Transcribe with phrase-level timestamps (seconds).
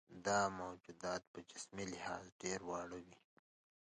[0.25, 3.17] دا موجودات په جسمي لحاظ ډېر واړه وي.